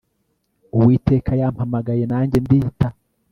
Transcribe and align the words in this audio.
uwiteka 0.77 1.31
yampamagaye 1.41 2.03
nanjye 2.11 2.37
ndita 2.45 2.87